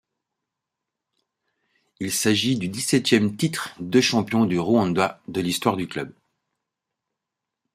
Il 1.99 2.11
s’agit 2.11 2.57
du 2.57 2.69
dix-septième 2.69 3.37
titre 3.37 3.75
de 3.79 4.01
champion 4.01 4.45
du 4.47 4.57
Rwanda 4.57 5.21
de 5.27 5.41
l’histoire 5.41 5.77
du 5.77 5.87
club. 5.87 6.11